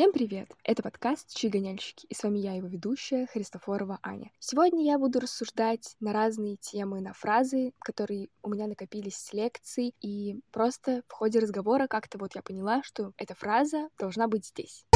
Всем 0.00 0.12
привет! 0.12 0.48
Это 0.64 0.82
подкаст 0.82 1.36
«Чигоняльщики», 1.36 2.06
и 2.06 2.14
с 2.14 2.22
вами 2.22 2.38
я, 2.38 2.54
его 2.54 2.68
ведущая, 2.68 3.26
Христофорова 3.26 3.98
Аня. 4.02 4.30
Сегодня 4.38 4.82
я 4.82 4.98
буду 4.98 5.20
рассуждать 5.20 5.94
на 6.00 6.14
разные 6.14 6.56
темы, 6.56 7.02
на 7.02 7.12
фразы, 7.12 7.74
которые 7.80 8.30
у 8.42 8.48
меня 8.48 8.66
накопились 8.66 9.16
с 9.16 9.34
лекций, 9.34 9.94
и 10.00 10.40
просто 10.52 11.02
в 11.06 11.12
ходе 11.12 11.38
разговора 11.38 11.86
как-то 11.86 12.16
вот 12.16 12.34
я 12.34 12.40
поняла, 12.40 12.82
что 12.82 13.12
эта 13.18 13.34
фраза 13.34 13.90
должна 13.98 14.26
быть 14.26 14.46
здесь. 14.46 14.86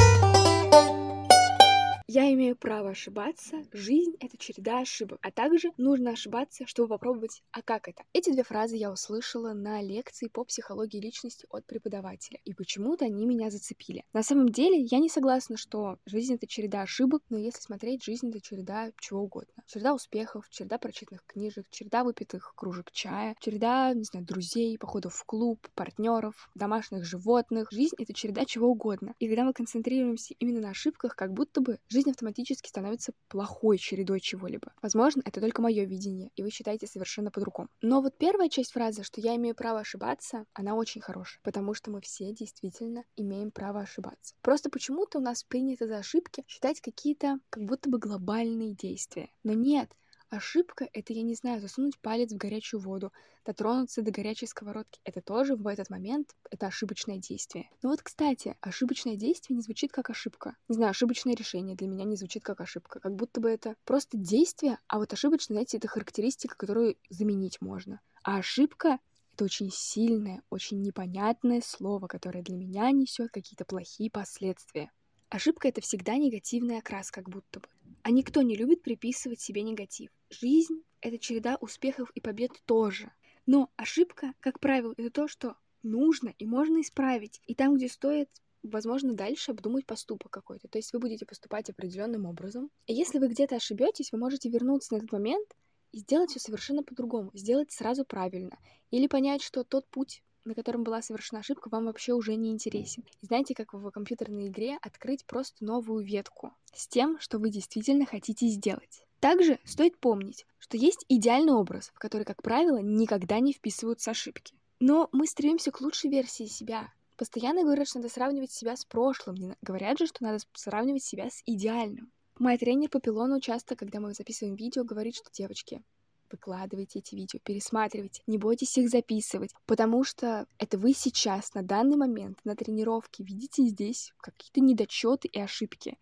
Я 2.07 2.31
имею 2.33 2.55
право 2.55 2.91
ошибаться, 2.91 3.65
жизнь— 3.71 4.13
это 4.19 4.37
череда 4.37 4.81
ошибок, 4.81 5.17
а 5.23 5.31
также 5.31 5.71
нужно 5.77 6.11
ошибаться, 6.11 6.67
чтобы 6.67 6.89
попробовать, 6.89 7.41
а 7.51 7.63
как 7.63 7.87
это? 7.87 8.03
Эти 8.13 8.31
две 8.31 8.43
фразы 8.43 8.75
я 8.75 8.91
услышала 8.91 9.53
на 9.53 9.81
лекции 9.81 10.27
по 10.27 10.43
психологии 10.43 10.99
личности 10.99 11.47
от 11.49 11.65
преподавателя, 11.65 12.39
и 12.45 12.53
почему-то 12.53 13.05
они 13.05 13.25
меня 13.25 13.49
зацепили. 13.49 14.05
На 14.13 14.21
самом 14.21 14.49
деле, 14.49 14.81
я 14.81 14.99
не 14.99 15.09
согласна, 15.09 15.57
что 15.57 15.97
жизнь— 16.05 16.35
это 16.35 16.45
череда 16.45 16.83
ошибок, 16.83 17.23
но 17.29 17.39
если 17.39 17.61
смотреть, 17.61 18.03
жизнь— 18.03 18.29
это 18.29 18.39
череда 18.39 18.91
чего 18.99 19.21
угодно. 19.21 19.63
Череда 19.65 19.95
успехов, 19.95 20.47
череда 20.51 20.77
прочитанных 20.77 21.25
книжек, 21.25 21.65
череда 21.71 22.03
выпитых 22.03 22.53
кружек 22.55 22.91
чая, 22.91 23.35
череда, 23.39 23.95
не 23.95 24.03
знаю, 24.03 24.27
друзей, 24.27 24.77
походов 24.77 25.15
в 25.15 25.25
клуб, 25.25 25.67
партнеров, 25.73 26.51
домашних 26.53 27.03
животных. 27.03 27.71
Жизнь— 27.71 27.95
это 27.97 28.13
череда 28.13 28.45
чего 28.45 28.67
угодно. 28.67 29.15
И 29.17 29.27
когда 29.27 29.43
мы 29.43 29.53
концентрируемся 29.53 30.35
именно 30.37 30.61
на 30.61 30.69
ошибках, 30.69 31.15
как 31.15 31.33
будто 31.33 31.61
бы 31.61 31.79
жизнь 31.95 32.11
автоматически 32.11 32.67
становится 32.67 33.13
плохой 33.29 33.77
чередой 33.77 34.19
чего-либо. 34.19 34.73
Возможно, 34.81 35.21
это 35.23 35.39
только 35.39 35.61
мое 35.61 35.85
видение, 35.85 36.29
и 36.35 36.43
вы 36.43 36.49
считаете 36.49 36.87
совершенно 36.87 37.31
по-другому. 37.31 37.69
Но 37.81 38.01
вот 38.01 38.17
первая 38.17 38.49
часть 38.49 38.73
фразы, 38.73 39.03
что 39.03 39.21
я 39.21 39.35
имею 39.37 39.55
право 39.55 39.79
ошибаться, 39.79 40.45
она 40.53 40.75
очень 40.75 41.01
хорошая, 41.01 41.39
потому 41.43 41.73
что 41.73 41.91
мы 41.91 42.01
все 42.01 42.33
действительно 42.33 43.05
имеем 43.15 43.49
право 43.49 43.79
ошибаться. 43.79 44.35
Просто 44.41 44.69
почему-то 44.69 45.19
у 45.19 45.21
нас 45.21 45.43
принято 45.43 45.87
за 45.87 45.97
ошибки 45.97 46.43
считать 46.47 46.81
какие-то 46.81 47.39
как 47.49 47.63
будто 47.63 47.89
бы 47.89 47.97
глобальные 47.97 48.73
действия. 48.73 49.29
Но 49.43 49.53
нет, 49.53 49.89
Ошибка— 50.29 50.89
это, 50.93 51.13
я 51.13 51.21
не 51.21 51.35
знаю, 51.35 51.61
засунуть 51.61 51.99
палец 51.99 52.31
в 52.31 52.37
горячую 52.37 52.81
воду, 52.81 53.13
дотронуться 53.45 54.01
до 54.01 54.11
горячей 54.11 54.47
сковородки. 54.47 54.99
Это 55.03 55.21
тоже 55.21 55.55
в 55.55 55.67
этот 55.67 55.89
момент 55.89 56.35
это 56.49 56.67
ошибочное 56.67 57.17
действие. 57.17 57.69
Но 57.83 57.89
вот, 57.89 58.01
кстати, 58.01 58.57
ошибочное 58.59 59.15
действие 59.15 59.55
не 59.55 59.61
звучит 59.61 59.91
как 59.91 60.09
ошибка. 60.09 60.57
Не 60.67 60.75
знаю, 60.75 60.91
ошибочное 60.91 61.35
решение 61.35 61.75
для 61.75 61.87
меня 61.87 62.05
не 62.05 62.15
звучит 62.15 62.43
как 62.43 62.59
ошибка. 62.59 62.99
Как 62.99 63.15
будто 63.15 63.39
бы 63.39 63.49
это 63.49 63.75
просто 63.85 64.17
действие, 64.17 64.79
а 64.87 64.97
вот 64.97 65.13
ошибочное, 65.13 65.55
знаете, 65.55 65.77
это 65.77 65.87
характеристика, 65.87 66.57
которую 66.57 66.97
заменить 67.09 67.61
можно. 67.61 68.01
А 68.23 68.37
ошибка 68.37 68.99
это 69.33 69.45
очень 69.45 69.69
сильное, 69.71 70.41
очень 70.49 70.81
непонятное 70.81 71.61
слово, 71.61 72.07
которое 72.07 72.41
для 72.41 72.55
меня 72.55 72.89
несет 72.91 73.31
какие-то 73.31 73.65
плохие 73.65 74.09
последствия. 74.09 74.91
Ошибка— 75.29 75.67
это 75.69 75.81
всегда 75.81 76.15
негативный 76.15 76.79
окрас, 76.79 77.11
как 77.11 77.29
будто 77.29 77.59
бы. 77.59 77.67
А 78.03 78.11
никто 78.11 78.41
не 78.41 78.55
любит 78.55 78.81
приписывать 78.81 79.41
себе 79.41 79.61
негатив. 79.61 80.09
Жизнь— 80.41 80.83
это 81.01 81.17
череда 81.17 81.57
успехов 81.61 82.11
и 82.11 82.19
побед 82.19 82.51
тоже. 82.65 83.11
Но 83.45 83.69
ошибка, 83.75 84.33
как 84.39 84.59
правило, 84.59 84.93
это 84.97 85.09
то, 85.09 85.27
что 85.27 85.55
нужно 85.83 86.33
и 86.37 86.45
можно 86.45 86.81
исправить. 86.81 87.41
И 87.45 87.55
там, 87.55 87.75
где 87.75 87.87
стоит 87.87 88.29
возможно, 88.63 89.13
дальше 89.13 89.51
обдумать 89.51 89.85
поступок 89.85 90.31
какой-то. 90.31 90.67
То 90.67 90.77
есть 90.77 90.91
вы 90.91 90.99
будете 90.99 91.25
поступать 91.25 91.69
определенным 91.69 92.25
образом. 92.25 92.71
И 92.87 92.93
если 92.93 93.19
вы 93.19 93.27
где-то 93.27 93.55
ошибетесь, 93.57 94.11
вы 94.11 94.17
можете 94.17 94.49
вернуться 94.49 94.93
на 94.93 94.97
этот 94.97 95.11
момент 95.11 95.47
и 95.91 95.99
сделать 95.99 96.31
все 96.31 96.39
совершенно 96.39 96.83
по-другому, 96.83 97.29
сделать 97.33 97.71
сразу 97.71 98.03
правильно. 98.05 98.57
Или 98.89 99.07
понять, 99.07 99.43
что 99.43 99.63
тот 99.63 99.87
путь, 99.87 100.23
на 100.43 100.55
котором 100.55 100.83
была 100.83 101.01
совершена 101.03 101.41
ошибка, 101.41 101.69
вам 101.69 101.85
вообще 101.85 102.13
уже 102.13 102.35
не 102.35 102.51
интересен. 102.51 103.03
И 103.21 103.25
знаете, 103.27 103.53
как 103.53 103.73
в 103.73 103.91
компьютерной 103.91 104.47
игре 104.47 104.77
открыть 104.81 105.25
просто 105.25 105.63
новую 105.63 106.03
ветку 106.03 106.51
с 106.73 106.87
тем, 106.87 107.19
что 107.19 107.37
вы 107.37 107.51
действительно 107.51 108.05
хотите 108.05 108.47
сделать. 108.47 109.04
Также 109.19 109.59
стоит 109.63 109.97
помнить, 109.97 110.45
что 110.59 110.77
есть 110.77 111.05
идеальный 111.07 111.53
образ, 111.53 111.91
в 111.93 111.99
который, 111.99 112.23
как 112.23 112.41
правило, 112.41 112.77
никогда 112.77 113.39
не 113.39 113.53
вписываются 113.53 114.11
ошибки. 114.11 114.55
Но 114.79 115.09
мы 115.11 115.25
стремимся 115.25 115.71
к 115.71 115.81
лучшей 115.81 116.09
версии 116.09 116.45
себя. 116.45 116.91
Постоянно 117.17 117.63
говорят, 117.63 117.87
что 117.87 117.99
надо 117.99 118.13
сравнивать 118.13 118.51
себя 118.51 118.75
с 118.75 118.83
прошлым. 118.83 119.35
Не 119.35 119.55
говорят 119.61 119.97
же, 119.97 120.05
что 120.05 120.23
надо 120.23 120.39
сравнивать 120.53 121.03
себя 121.03 121.29
с 121.29 121.41
идеальным. 121.45 122.11
Мой 122.37 122.57
тренер 122.57 122.89
по 122.89 122.99
пилону 122.99 123.39
часто, 123.39 123.77
когда 123.77 124.01
мы 124.01 124.13
записываем 124.13 124.55
видео, 124.55 124.83
говорит, 124.83 125.15
что 125.15 125.31
девочки, 125.31 125.81
выкладывайте 126.29 126.99
эти 126.99 127.15
видео, 127.15 127.39
пересматривайте, 127.41 128.21
не 128.27 128.37
бойтесь 128.37 128.77
их 128.77 128.89
записывать, 128.89 129.51
потому 129.65 130.03
что 130.03 130.45
это 130.57 130.77
вы 130.77 130.93
сейчас, 130.93 131.53
на 131.53 131.61
данный 131.61 131.95
момент, 131.95 132.39
на 132.43 132.55
тренировке 132.57 133.23
видите 133.23 133.63
здесь 133.63 134.13
какие-то 134.17 134.59
недочеты 134.59 135.29
и 135.29 135.39
ошибки. 135.39 135.97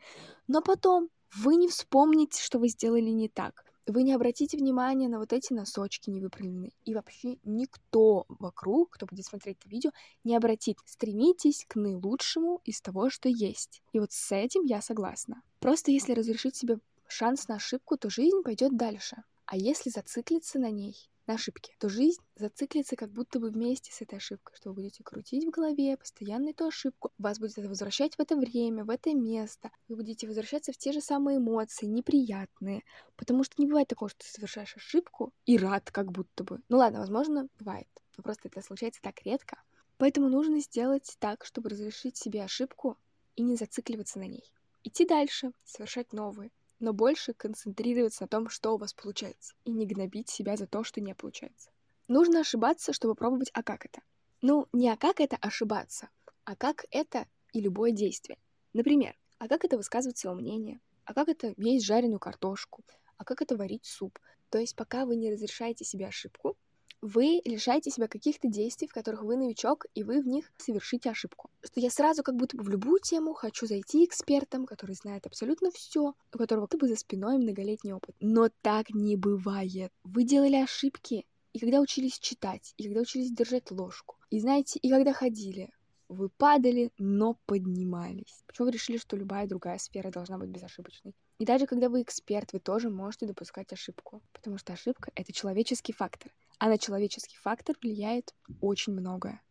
Но 0.47 0.63
потом 0.63 1.09
вы 1.35 1.55
не 1.55 1.67
вспомните, 1.67 2.41
что 2.41 2.59
вы 2.59 2.69
сделали 2.69 3.09
не 3.09 3.29
так. 3.29 3.65
Вы 3.85 4.03
не 4.03 4.13
обратите 4.13 4.57
внимания 4.57 5.09
на 5.09 5.19
вот 5.19 5.33
эти 5.33 5.51
носочки 5.51 6.09
невыправленные. 6.09 6.71
И 6.85 6.93
вообще 6.93 7.37
никто 7.43 8.25
вокруг, 8.29 8.91
кто 8.91 9.05
будет 9.05 9.25
смотреть 9.25 9.57
это 9.59 9.69
видео, 9.69 9.91
не 10.23 10.35
обратит. 10.37 10.77
Стремитесь 10.85 11.65
к 11.67 11.75
наилучшему 11.75 12.61
из 12.63 12.81
того, 12.81 13.09
что 13.09 13.27
есть. 13.27 13.81
И 13.91 13.99
вот 13.99 14.13
с 14.13 14.31
этим 14.31 14.63
я 14.63 14.81
согласна. 14.81 15.41
Просто 15.59 15.91
если 15.91 16.13
разрешить 16.13 16.55
себе 16.55 16.79
шанс 17.07 17.47
на 17.49 17.55
ошибку, 17.55 17.97
то 17.97 18.09
жизнь 18.09 18.41
пойдет 18.43 18.77
дальше. 18.77 19.23
А 19.45 19.57
если 19.57 19.89
зациклиться 19.89 20.59
на 20.59 20.71
ней, 20.71 21.09
на 21.27 21.35
ошибке, 21.35 21.73
то 21.79 21.89
жизнь 21.89 22.21
зациклится 22.35 22.95
как 22.95 23.11
будто 23.11 23.39
бы 23.39 23.49
вместе 23.49 23.91
с 23.91 24.01
этой 24.01 24.17
ошибкой, 24.17 24.55
что 24.55 24.69
вы 24.69 24.75
будете 24.75 25.03
крутить 25.03 25.45
в 25.45 25.49
голове 25.49 25.97
постоянно 25.97 26.49
эту 26.49 26.65
ошибку, 26.65 27.11
вас 27.17 27.39
будет 27.39 27.57
это 27.57 27.69
возвращать 27.69 28.15
в 28.15 28.19
это 28.19 28.35
время, 28.35 28.83
в 28.83 28.89
это 28.89 29.13
место, 29.13 29.71
вы 29.87 29.97
будете 29.97 30.27
возвращаться 30.27 30.71
в 30.71 30.77
те 30.77 30.91
же 30.91 31.01
самые 31.01 31.37
эмоции, 31.37 31.85
неприятные, 31.85 32.83
потому 33.15 33.43
что 33.43 33.55
не 33.57 33.67
бывает 33.67 33.87
такого, 33.87 34.09
что 34.09 34.19
ты 34.19 34.27
совершаешь 34.27 34.75
ошибку 34.75 35.33
и 35.45 35.57
рад 35.57 35.91
как 35.91 36.11
будто 36.11 36.43
бы. 36.43 36.61
Ну 36.69 36.77
ладно, 36.77 36.99
возможно, 36.99 37.47
бывает, 37.59 37.87
но 38.17 38.23
просто 38.23 38.47
это 38.47 38.61
случается 38.61 39.01
так 39.01 39.21
редко. 39.23 39.61
Поэтому 39.97 40.29
нужно 40.29 40.59
сделать 40.59 41.15
так, 41.19 41.45
чтобы 41.45 41.69
разрешить 41.69 42.17
себе 42.17 42.43
ошибку 42.43 42.97
и 43.35 43.43
не 43.43 43.55
зацикливаться 43.55 44.19
на 44.19 44.27
ней. 44.27 44.43
Идти 44.83 45.05
дальше, 45.05 45.51
совершать 45.63 46.11
новые, 46.11 46.51
но 46.83 46.93
больше 46.93 47.33
концентрироваться 47.33 48.23
на 48.23 48.27
том, 48.27 48.49
что 48.49 48.75
у 48.75 48.77
вас 48.77 48.93
получается, 48.93 49.55
и 49.63 49.71
не 49.71 49.85
гнобить 49.85 50.29
себя 50.29 50.57
за 50.57 50.67
то, 50.67 50.83
что 50.83 51.01
не 51.01 51.15
получается. 51.15 51.71
Нужно 52.07 52.41
ошибаться, 52.41 52.93
чтобы 52.93 53.15
пробовать, 53.15 53.49
а 53.53 53.63
как 53.63 53.85
это? 53.85 54.01
Ну, 54.41 54.67
не 54.73 54.89
а 54.89 54.97
как 54.97 55.19
это 55.19 55.37
ошибаться, 55.37 56.09
а 56.43 56.55
как 56.55 56.85
это? 56.91 57.25
и 57.53 57.61
любое 57.61 57.91
действие. 57.91 58.37
Например, 58.73 59.15
а 59.37 59.47
как 59.47 59.63
это 59.63 59.77
высказывать 59.77 60.17
свое 60.17 60.35
мнение, 60.35 60.81
а 61.05 61.13
как 61.13 61.29
это 61.29 61.53
есть 61.57 61.85
жареную 61.85 62.19
картошку, 62.19 62.83
а 63.17 63.23
как 63.23 63.41
это 63.41 63.55
варить 63.55 63.85
суп. 63.85 64.19
То 64.49 64.57
есть 64.57 64.75
пока 64.75 65.05
вы 65.05 65.15
не 65.15 65.31
разрешаете 65.31 65.85
себе 65.85 66.07
ошибку, 66.07 66.57
вы 67.03 67.41
лишаете 67.43 67.91
себя 67.91 68.07
каких-то 68.07 68.47
действий, 68.47 68.87
в 68.87 68.93
которых 68.93 69.23
вы 69.23 69.35
новичок, 69.35 69.85
и 69.93 70.03
вы 70.03 70.21
в 70.21 70.27
них 70.27 70.49
совершите 70.57 71.09
ошибку. 71.09 71.49
Что 71.61 71.81
я 71.81 71.89
сразу 71.89 72.23
как 72.23 72.37
будто 72.37 72.55
бы 72.55 72.63
в 72.63 72.69
любую 72.69 73.01
тему 73.01 73.33
хочу 73.33 73.67
зайти 73.67 74.05
экспертом, 74.05 74.65
который 74.65 74.95
знает 74.95 75.25
абсолютно 75.25 75.69
все, 75.71 76.13
у 76.33 76.37
которого 76.37 76.67
как 76.67 76.79
бы 76.79 76.87
за 76.87 76.95
спиной 76.95 77.37
многолетний 77.37 77.91
опыт. 77.91 78.15
Но 78.21 78.49
так 78.61 78.89
не 78.91 79.17
бывает. 79.17 79.91
Вы 80.05 80.23
делали 80.23 80.55
ошибки, 80.55 81.25
и 81.51 81.59
когда 81.59 81.81
учились 81.81 82.17
читать, 82.19 82.73
и 82.77 82.83
когда 82.85 83.01
учились 83.01 83.31
держать 83.31 83.69
ложку, 83.69 84.15
и 84.29 84.39
знаете, 84.39 84.79
и 84.79 84.89
когда 84.89 85.11
ходили, 85.11 85.71
вы 86.07 86.29
падали, 86.29 86.91
но 86.97 87.37
поднимались. 87.45 88.43
Почему 88.47 88.67
вы 88.67 88.71
решили, 88.71 88.97
что 88.97 89.17
любая 89.17 89.45
другая 89.45 89.77
сфера 89.77 90.09
должна 90.09 90.37
быть 90.37 90.49
безошибочной? 90.49 91.13
И 91.37 91.45
даже 91.45 91.65
когда 91.65 91.89
вы 91.89 92.01
эксперт, 92.01 92.53
вы 92.53 92.59
тоже 92.59 92.89
можете 92.89 93.25
допускать 93.25 93.73
ошибку, 93.73 94.21
потому 94.31 94.57
что 94.57 94.71
ошибка— 94.71 95.11
это 95.15 95.33
человеческий 95.33 95.91
фактор. 95.91 96.31
А 96.59 96.67
на 96.67 96.77
человеческий 96.77 97.37
фактор 97.41 97.75
влияет 97.81 98.33
очень 98.61 98.93
многое. 98.93 99.41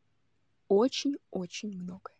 Очень-очень 0.68 1.76
многое. 1.78 2.16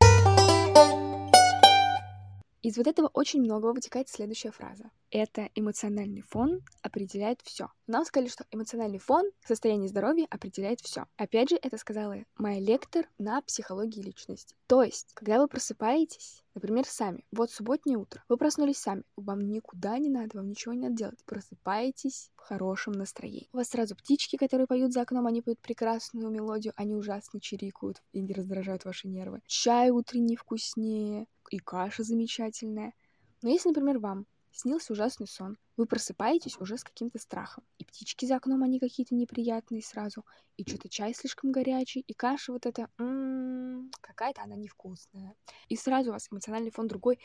Из 2.63 2.77
вот 2.77 2.87
этого 2.87 3.09
очень 3.09 3.41
многого 3.43 3.73
вытекает 3.73 4.09
следующая 4.09 4.53
фраза. 4.53 4.91
Это 5.11 5.51
эмоциональный 5.57 6.23
фон 6.23 6.63
определяет 6.81 7.41
все. 7.43 7.69
Нам 7.89 8.05
сказали, 8.05 8.31
что 8.31 8.47
эмоциональный 8.53 9.01
фон, 9.01 9.31
состояние 9.45 9.89
здоровья 9.89 10.27
определяет 10.31 10.81
все. 10.81 11.07
Опять 11.17 11.51
же, 11.51 11.59
это 11.61 11.77
сказала 11.77 12.17
моя 12.37 12.61
лектор 12.61 13.09
на 13.19 13.43
психологии 13.43 14.01
личности. 14.01 14.55
То 14.69 14.85
есть, 14.85 15.11
когда 15.15 15.41
вы 15.41 15.49
просыпаетесь, 15.49 16.43
Например, 16.55 16.85
сами. 16.87 17.25
Вот 17.33 17.51
субботнее 17.51 17.97
утро. 17.97 18.23
Вы 18.29 18.37
проснулись 18.37 18.77
сами. 18.77 19.05
Вам 19.17 19.49
никуда 19.49 19.97
не 19.99 20.11
надо, 20.11 20.37
вам 20.39 20.51
ничего 20.51 20.75
не 20.75 20.83
надо 20.83 20.97
делать. 20.97 21.25
Просыпаетесь 21.25 22.31
в 22.37 22.41
хорошем 22.41 22.93
настроении. 22.93 23.49
У 23.53 23.57
вас 23.57 23.69
сразу 23.69 23.97
птички, 23.97 24.37
которые 24.37 24.67
поют 24.67 24.93
за 24.93 25.03
окном, 25.03 25.27
они 25.27 25.41
поют 25.41 25.61
прекрасную 25.61 26.29
мелодию, 26.31 26.75
они 26.77 26.95
ужасно 26.95 27.41
чирикают 27.41 28.03
и 28.13 28.21
не 28.21 28.35
раздражают 28.35 28.85
ваши 28.85 29.09
нервы. 29.09 29.41
Чай 29.47 29.91
утренний 29.91 30.37
вкуснее, 30.37 31.27
и 31.53 31.59
каша 31.59 32.03
замечательная. 32.03 32.95
Но 33.43 33.51
если, 33.51 33.69
например, 33.69 33.99
вам 33.99 34.27
снился 34.53 34.93
ужасный 34.93 35.27
сон. 35.27 35.59
Вы 35.77 35.87
просыпаетесь 35.87 36.59
уже 36.59 36.79
с 36.79 36.85
каким-то 36.85 37.19
страхом. 37.19 37.65
И 37.79 37.85
птички 37.85 38.25
за 38.25 38.37
окном, 38.37 38.63
они 38.63 38.79
какие-то 38.79 39.15
неприятные 39.15 39.83
сразу. 39.83 40.25
И 40.57 40.69
что-то 40.69 40.89
чай 40.89 41.15
слишком 41.15 41.53
горячий. 41.53 42.01
И 42.01 42.15
каша 42.15 42.53
вот 42.53 42.67
эта, 42.67 42.89
м-м, 42.99 43.91
какая-то 44.01 44.43
она 44.43 44.57
невкусная. 44.57 45.35
И 45.69 45.77
сразу 45.77 46.11
у 46.11 46.13
вас 46.13 46.29
эмоциональный 46.31 46.71
фон 46.71 46.89
другой. 46.89 47.19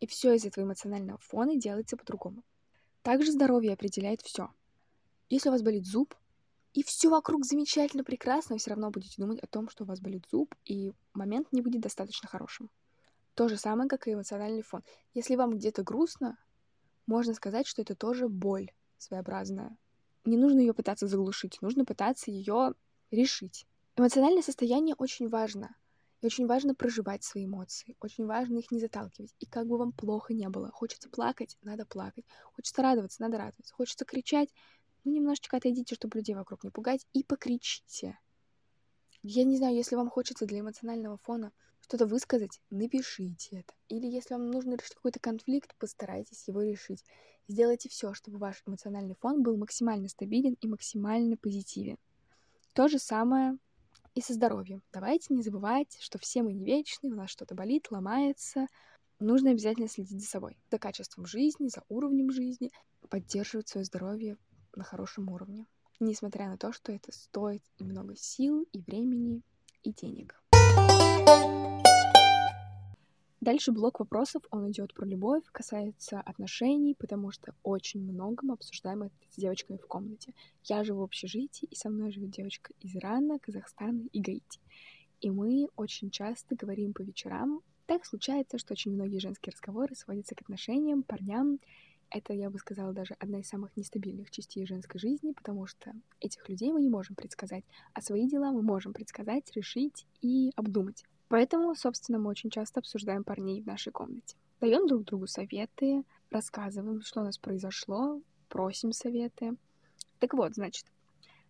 И 0.00 0.06
все 0.06 0.34
из 0.34 0.44
этого 0.44 0.64
эмоционального 0.64 1.18
фона 1.18 1.56
делается 1.56 1.96
по-другому. 1.96 2.42
Также 3.02 3.32
здоровье 3.32 3.72
определяет 3.72 4.20
все. 4.20 4.50
Если 5.30 5.48
у 5.48 5.52
вас 5.52 5.62
болит 5.62 5.86
зуб, 5.86 6.14
и 6.74 6.82
все 6.82 7.08
вокруг 7.08 7.46
замечательно, 7.46 8.04
прекрасно, 8.04 8.54
вы 8.54 8.58
все 8.58 8.70
равно 8.70 8.90
будете 8.90 9.14
думать 9.16 9.38
о 9.40 9.46
том, 9.46 9.70
что 9.70 9.84
у 9.84 9.86
вас 9.86 10.00
болит 10.00 10.26
зуб, 10.30 10.54
и 10.66 10.92
момент 11.14 11.50
не 11.52 11.62
будет 11.62 11.80
достаточно 11.80 12.28
хорошим. 12.28 12.70
То 13.36 13.48
же 13.48 13.58
самое, 13.58 13.86
как 13.86 14.08
и 14.08 14.14
эмоциональный 14.14 14.62
фон. 14.62 14.82
Если 15.12 15.36
вам 15.36 15.58
где-то 15.58 15.82
грустно, 15.82 16.38
можно 17.06 17.34
сказать, 17.34 17.66
что 17.66 17.82
это 17.82 17.94
тоже 17.94 18.28
боль 18.28 18.72
своеобразная. 18.96 19.76
Не 20.24 20.38
нужно 20.38 20.60
ее 20.60 20.72
пытаться 20.72 21.06
заглушить, 21.06 21.60
нужно 21.60 21.84
пытаться 21.84 22.30
ее 22.30 22.72
решить. 23.10 23.66
Эмоциональное 23.94 24.42
состояние 24.42 24.94
очень 24.96 25.28
важно. 25.28 25.76
И 26.22 26.26
очень 26.26 26.46
важно 26.46 26.74
проживать 26.74 27.24
свои 27.24 27.44
эмоции. 27.44 27.94
Очень 28.00 28.24
важно 28.24 28.56
их 28.56 28.70
не 28.70 28.80
заталкивать. 28.80 29.34
И 29.38 29.44
как 29.44 29.66
бы 29.66 29.76
вам 29.76 29.92
плохо 29.92 30.32
не 30.32 30.48
было, 30.48 30.70
хочется 30.70 31.10
плакать, 31.10 31.58
надо 31.60 31.84
плакать. 31.84 32.24
Хочется 32.54 32.80
радоваться, 32.80 33.20
надо 33.20 33.36
радоваться. 33.36 33.74
Хочется 33.74 34.06
кричать, 34.06 34.48
ну 35.04 35.12
немножечко 35.12 35.58
отойдите, 35.58 35.94
чтобы 35.94 36.16
людей 36.16 36.34
вокруг 36.34 36.64
не 36.64 36.70
пугать, 36.70 37.06
и 37.12 37.22
покричите. 37.22 38.18
Я 39.22 39.44
не 39.44 39.58
знаю, 39.58 39.76
если 39.76 39.94
вам 39.94 40.08
хочется 40.08 40.46
для 40.46 40.60
эмоционального 40.60 41.18
фона 41.18 41.52
что-то 41.88 42.06
высказать, 42.06 42.60
напишите 42.70 43.60
это. 43.60 43.72
Или 43.88 44.06
если 44.06 44.34
вам 44.34 44.50
нужно 44.50 44.74
решить 44.74 44.94
какой-то 44.94 45.20
конфликт, 45.20 45.74
постарайтесь 45.78 46.48
его 46.48 46.62
решить. 46.62 47.04
Сделайте 47.48 47.88
все, 47.88 48.12
чтобы 48.12 48.38
ваш 48.38 48.62
эмоциональный 48.66 49.14
фон 49.14 49.42
был 49.42 49.56
максимально 49.56 50.08
стабилен 50.08 50.56
и 50.60 50.66
максимально 50.66 51.36
позитивен. 51.36 51.96
То 52.72 52.88
же 52.88 52.98
самое 52.98 53.56
и 54.14 54.20
со 54.20 54.34
здоровьем. 54.34 54.82
Давайте 54.92 55.32
не 55.32 55.42
забывать, 55.42 55.96
что 56.00 56.18
все 56.18 56.42
мы 56.42 56.52
не 56.52 56.64
вечны, 56.64 57.10
у 57.10 57.14
нас 57.14 57.30
что-то 57.30 57.54
болит, 57.54 57.86
ломается. 57.90 58.66
Нужно 59.20 59.50
обязательно 59.50 59.88
следить 59.88 60.20
за 60.20 60.26
собой, 60.26 60.58
за 60.70 60.78
качеством 60.78 61.24
жизни, 61.24 61.68
за 61.68 61.84
уровнем 61.88 62.30
жизни, 62.32 62.70
поддерживать 63.08 63.68
свое 63.68 63.84
здоровье 63.84 64.36
на 64.74 64.82
хорошем 64.82 65.28
уровне. 65.28 65.66
Несмотря 66.00 66.48
на 66.48 66.58
то, 66.58 66.72
что 66.72 66.92
это 66.92 67.12
стоит 67.12 67.62
и 67.78 67.84
много 67.84 68.16
сил, 68.16 68.66
и 68.72 68.80
времени, 68.80 69.42
и 69.82 69.92
денег. 69.92 70.42
Дальше 73.46 73.70
блок 73.70 74.00
вопросов, 74.00 74.42
он 74.50 74.68
идет 74.72 74.92
про 74.92 75.06
любовь, 75.06 75.44
касается 75.52 76.20
отношений, 76.20 76.96
потому 76.98 77.30
что 77.30 77.54
очень 77.62 78.02
много 78.02 78.44
мы 78.44 78.54
обсуждаем 78.54 79.04
это 79.04 79.14
с 79.30 79.36
девочками 79.36 79.76
в 79.76 79.86
комнате. 79.86 80.34
Я 80.64 80.82
живу 80.82 81.02
в 81.02 81.04
общежитии, 81.04 81.68
и 81.70 81.76
со 81.76 81.88
мной 81.88 82.10
живет 82.10 82.30
девочка 82.30 82.72
из 82.80 82.96
Ирана, 82.96 83.38
Казахстана 83.38 84.02
и 84.12 84.20
Гаити. 84.20 84.58
И 85.20 85.30
мы 85.30 85.68
очень 85.76 86.10
часто 86.10 86.56
говорим 86.56 86.92
по 86.92 87.02
вечерам. 87.02 87.60
Так 87.86 88.04
случается, 88.04 88.58
что 88.58 88.72
очень 88.72 88.90
многие 88.90 89.20
женские 89.20 89.52
разговоры 89.52 89.94
сводятся 89.94 90.34
к 90.34 90.42
отношениям, 90.42 91.04
парням. 91.04 91.60
Это, 92.10 92.32
я 92.32 92.50
бы 92.50 92.58
сказала, 92.58 92.92
даже 92.92 93.14
одна 93.20 93.38
из 93.38 93.48
самых 93.48 93.76
нестабильных 93.76 94.32
частей 94.32 94.66
женской 94.66 94.98
жизни, 94.98 95.30
потому 95.30 95.68
что 95.68 95.92
этих 96.18 96.48
людей 96.48 96.72
мы 96.72 96.80
не 96.80 96.90
можем 96.90 97.14
предсказать, 97.14 97.62
а 97.92 98.02
свои 98.02 98.26
дела 98.26 98.50
мы 98.50 98.62
можем 98.62 98.92
предсказать, 98.92 99.52
решить 99.54 100.08
и 100.20 100.50
обдумать. 100.56 101.04
Поэтому, 101.28 101.74
собственно, 101.74 102.18
мы 102.18 102.30
очень 102.30 102.50
часто 102.50 102.80
обсуждаем 102.80 103.24
парней 103.24 103.62
в 103.62 103.66
нашей 103.66 103.92
комнате. 103.92 104.36
Даем 104.60 104.86
друг 104.86 105.04
другу 105.04 105.26
советы, 105.26 106.04
рассказываем, 106.30 107.02
что 107.02 107.20
у 107.20 107.24
нас 107.24 107.36
произошло, 107.36 108.20
просим 108.48 108.92
советы. 108.92 109.56
Так 110.18 110.34
вот, 110.34 110.54
значит, 110.54 110.86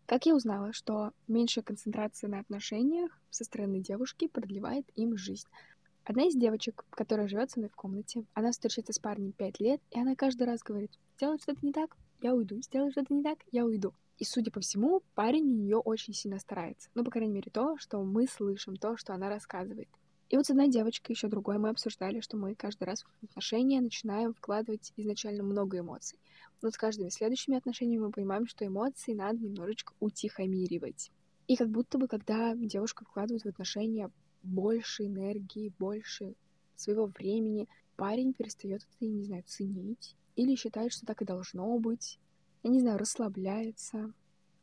как 0.06 0.24
я 0.24 0.34
узнала, 0.34 0.72
что 0.72 1.12
меньшая 1.28 1.64
концентрация 1.64 2.28
на 2.28 2.40
отношениях 2.40 3.10
со 3.30 3.44
стороны 3.44 3.80
девушки 3.80 4.28
продлевает 4.28 4.86
им 4.94 5.16
жизнь. 5.16 5.48
Одна 6.04 6.28
из 6.28 6.34
девочек, 6.34 6.84
которая 6.90 7.26
живет 7.26 7.50
со 7.50 7.58
мной 7.58 7.68
в 7.68 7.74
комнате, 7.74 8.24
она 8.32 8.52
встречается 8.52 8.92
с 8.92 8.98
парнем 8.98 9.32
пять 9.32 9.58
лет, 9.58 9.80
и 9.90 10.00
она 10.00 10.14
каждый 10.14 10.46
раз 10.46 10.62
говорит, 10.62 10.92
сделай 11.16 11.38
что-то 11.38 11.66
не 11.66 11.72
так, 11.72 11.96
я 12.22 12.34
уйду, 12.34 12.62
сделай 12.62 12.92
что-то 12.92 13.12
не 13.12 13.22
так, 13.22 13.38
я 13.50 13.64
уйду. 13.64 13.92
И, 14.18 14.24
судя 14.24 14.50
по 14.50 14.60
всему, 14.60 15.02
парень 15.14 15.44
у 15.44 15.54
нее 15.54 15.76
очень 15.76 16.14
сильно 16.14 16.38
старается. 16.38 16.88
Ну, 16.94 17.04
по 17.04 17.10
крайней 17.10 17.32
мере, 17.32 17.50
то, 17.50 17.76
что 17.76 18.02
мы 18.02 18.26
слышим, 18.26 18.76
то, 18.76 18.96
что 18.96 19.12
она 19.12 19.28
рассказывает. 19.28 19.88
И 20.28 20.36
вот 20.36 20.46
с 20.46 20.50
одной 20.50 20.68
девочкой, 20.68 21.14
еще 21.14 21.28
другой, 21.28 21.58
мы 21.58 21.68
обсуждали, 21.68 22.20
что 22.20 22.36
мы 22.36 22.54
каждый 22.54 22.84
раз 22.84 23.04
в 23.04 23.24
отношения 23.24 23.80
начинаем 23.80 24.34
вкладывать 24.34 24.92
изначально 24.96 25.44
много 25.44 25.78
эмоций. 25.78 26.18
Но 26.62 26.70
с 26.70 26.76
каждыми 26.76 27.10
следующими 27.10 27.56
отношениями 27.56 28.04
мы 28.06 28.10
понимаем, 28.10 28.46
что 28.46 28.66
эмоции 28.66 29.12
надо 29.12 29.38
немножечко 29.38 29.92
утихомиривать. 30.00 31.12
И 31.46 31.54
как 31.54 31.68
будто 31.68 31.98
бы, 31.98 32.08
когда 32.08 32.54
девушка 32.56 33.04
вкладывает 33.04 33.42
в 33.42 33.48
отношения 33.48 34.10
больше 34.42 35.06
энергии, 35.06 35.72
больше 35.78 36.34
своего 36.74 37.06
времени, 37.06 37.68
парень 37.96 38.32
перестает 38.32 38.82
это, 38.82 39.06
не 39.06 39.24
знаю, 39.24 39.44
ценить 39.46 40.16
или 40.34 40.56
считает, 40.56 40.92
что 40.92 41.06
так 41.06 41.22
и 41.22 41.24
должно 41.24 41.78
быть, 41.78 42.18
я 42.66 42.72
не 42.72 42.80
знаю, 42.80 42.98
расслабляется. 42.98 44.12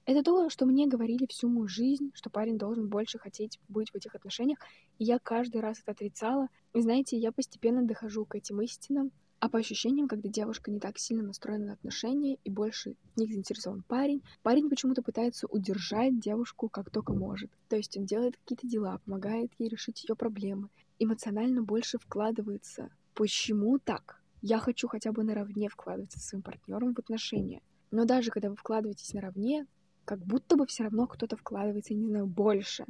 Это 0.06 0.24
то, 0.24 0.50
что 0.50 0.66
мне 0.66 0.88
говорили 0.88 1.26
всю 1.30 1.48
мою 1.48 1.70
жизнь, 1.70 2.12
что 2.14 2.30
парень 2.30 2.58
должен 2.58 2.90
больше 2.90 3.18
хотеть 3.18 3.62
быть 3.70 3.92
в 3.92 3.96
этих 3.96 4.14
отношениях, 4.14 4.60
и 5.00 5.06
я 5.06 5.20
каждый 5.20 5.62
раз 5.62 5.80
это 5.80 5.92
отрицала. 5.94 6.50
И 6.74 6.82
знаете, 6.82 7.18
я 7.18 7.32
постепенно 7.32 7.88
дохожу 7.88 8.26
к 8.26 8.36
этим 8.36 8.62
истинам, 8.62 9.14
а 9.40 9.48
по 9.48 9.58
ощущениям, 9.58 10.10
когда 10.10 10.28
девушка 10.28 10.70
не 10.70 10.82
так 10.82 11.00
сильно 11.00 11.24
настроена 11.24 11.68
на 11.68 11.74
отношения 11.74 12.38
и 12.44 12.50
больше 12.50 12.96
в 13.16 13.20
них 13.20 13.32
заинтересован 13.32 13.84
парень, 13.88 14.22
парень 14.42 14.70
почему-то 14.70 15.02
пытается 15.02 15.48
удержать 15.48 16.20
девушку 16.20 16.68
как 16.68 16.90
только 16.90 17.14
может. 17.14 17.52
То 17.70 17.78
есть 17.78 17.96
он 17.96 18.06
делает 18.06 18.36
какие-то 18.36 18.68
дела, 18.68 19.00
помогает 19.06 19.54
ей 19.60 19.70
решить 19.70 20.04
ее 20.04 20.18
проблемы, 20.18 20.68
эмоционально 21.00 21.64
больше 21.64 22.00
вкладывается. 22.00 22.90
Почему 23.14 23.80
так? 23.80 24.22
Я 24.42 24.60
хочу 24.60 24.90
хотя 24.90 25.14
бы 25.14 25.24
наравне 25.24 25.70
вкладываться 25.70 26.20
со 26.20 26.28
своим 26.28 26.44
партнером 26.44 26.94
в 26.94 27.00
отношения. 27.00 27.62
Но 27.94 28.06
даже 28.06 28.32
когда 28.32 28.50
вы 28.50 28.56
вкладываетесь 28.56 29.14
наравне, 29.14 29.68
как 30.04 30.18
будто 30.26 30.56
бы 30.56 30.66
все 30.66 30.82
равно 30.84 31.06
кто-то 31.06 31.38
вкладывается, 31.38 31.94
не 31.94 32.08
знаю, 32.08 32.26
больше. 32.26 32.88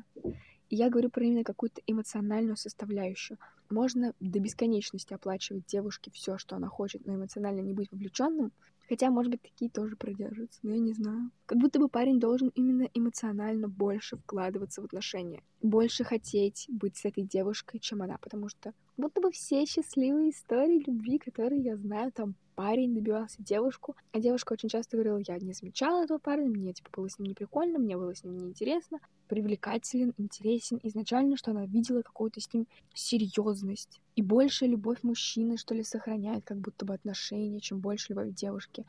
И 0.70 0.78
я 0.78 0.90
говорю 0.90 1.10
про 1.10 1.26
именно 1.26 1.44
какую-то 1.44 1.82
эмоциональную 1.86 2.56
составляющую. 2.56 3.38
Можно 3.70 4.14
до 4.22 4.40
бесконечности 4.40 5.14
оплачивать 5.14 5.66
девушке 5.66 6.10
все, 6.10 6.38
что 6.38 6.56
она 6.56 6.70
хочет, 6.70 7.06
но 7.06 7.16
эмоционально 7.16 7.60
не 7.60 7.74
быть 7.74 7.92
вовлеченным. 7.92 8.54
Хотя, 8.88 9.12
может 9.12 9.30
быть, 9.30 9.42
такие 9.42 9.70
тоже 9.70 9.98
продержатся, 9.98 10.62
но 10.64 10.72
я 10.72 10.80
не 10.80 10.94
знаю. 10.94 11.32
Как 11.48 11.58
будто 11.58 11.80
бы 11.80 11.90
парень 11.90 12.22
должен 12.22 12.48
именно 12.56 12.88
эмоционально 12.94 13.68
больше 13.68 14.16
вкладываться 14.16 14.82
в 14.82 14.86
отношения. 14.86 15.44
Больше 15.62 16.06
хотеть 16.06 16.66
быть 16.70 16.96
с 16.96 17.04
этой 17.04 17.26
девушкой, 17.26 17.80
чем 17.80 18.04
она. 18.04 18.18
Потому 18.20 18.48
что 18.48 18.74
будто 18.96 19.20
бы 19.20 19.32
все 19.32 19.66
счастливые 19.66 20.30
истории 20.30 20.82
любви, 20.88 21.18
которые 21.18 21.62
я 21.62 21.76
знаю, 21.76 22.14
там 22.14 22.36
парень 22.56 22.94
добивался 22.94 23.42
девушку, 23.42 23.96
а 24.12 24.20
девушка 24.20 24.54
очень 24.54 24.70
часто 24.70 24.98
говорила, 24.98 25.22
я 25.26 25.38
не 25.38 25.54
замечала 25.54 26.04
этого 26.04 26.18
парня, 26.18 26.50
мне 26.50 26.74
типа 26.74 26.90
было 26.94 27.10
с 27.10 27.20
ним 27.20 27.30
не 27.30 27.34
прикольно, 27.34 27.80
мне 27.80 27.98
было 27.98 28.14
с 28.16 28.24
ним 28.24 28.38
неинтересно, 28.38 29.00
привлекателен, 29.28 30.14
интересен 30.18 30.80
изначально, 30.84 31.38
что 31.38 31.52
она 31.52 31.66
видела 31.66 32.02
какую-то 32.02 32.40
с 32.40 32.54
ним 32.54 32.68
серьезность. 32.94 34.00
И 34.16 34.22
больше 34.22 34.66
любовь 34.66 35.00
мужчины, 35.04 35.58
что 35.58 35.74
ли, 35.74 35.84
сохраняет 35.84 36.44
как 36.46 36.58
будто 36.58 36.86
бы 36.86 36.94
отношения, 36.94 37.60
чем 37.60 37.80
больше 37.80 38.14
любовь 38.14 38.34
девушки. 38.34 38.86